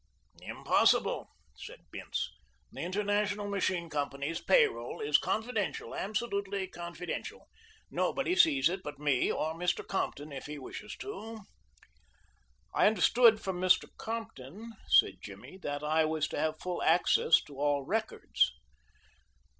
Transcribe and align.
"Impossible," 0.41 1.29
said 1.55 1.81
Bince. 1.91 2.31
"The 2.71 2.79
International 2.81 3.47
Machine 3.47 3.87
Company's 3.87 4.41
pay 4.41 4.67
roll 4.67 4.99
is 4.99 5.19
confidential, 5.19 5.93
absolutely 5.93 6.65
confidential. 6.65 7.47
Nobody 7.91 8.35
sees 8.35 8.67
it 8.67 8.81
but 8.81 8.97
me 8.97 9.31
or 9.31 9.53
Mr. 9.53 9.87
Compton 9.87 10.31
if 10.31 10.47
he 10.47 10.57
wishes 10.57 10.95
to." 11.01 11.41
"I 12.73 12.87
understood 12.87 13.39
from 13.41 13.61
Mr. 13.61 13.89
Compton," 13.97 14.73
said 14.87 15.19
Jimmy, 15.21 15.59
"that 15.61 15.83
I 15.83 16.05
was 16.05 16.27
to 16.29 16.39
have 16.39 16.59
full 16.59 16.81
access 16.81 17.39
to 17.43 17.59
all 17.59 17.83
records." 17.85 18.53